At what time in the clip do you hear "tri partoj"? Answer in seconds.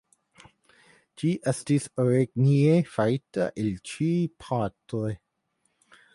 3.93-5.07